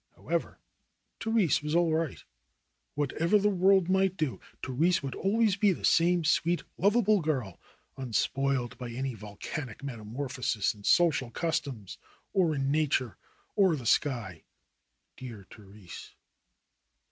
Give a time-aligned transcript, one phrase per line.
[0.15, 0.57] However,
[1.19, 2.23] Therese was all right.
[2.95, 7.59] What ever the world might do, Therese would always be the same sweet, lovable girl,
[7.97, 11.99] unspoiled by any volcanic meta morphosis in social customs,
[12.33, 13.17] or in nature,
[13.55, 14.41] or the sky.
[15.17, 16.15] Dear Therese